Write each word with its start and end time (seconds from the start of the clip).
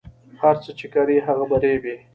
هر 0.41 0.55
څه 0.63 0.71
چې 0.79 0.87
کرې 0.93 1.17
هغه 1.27 1.45
به 1.49 1.57
ریبې 1.63 1.95